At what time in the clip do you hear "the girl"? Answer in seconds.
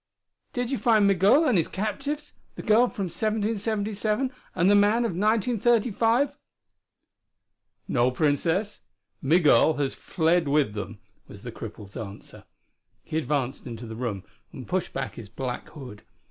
2.55-2.87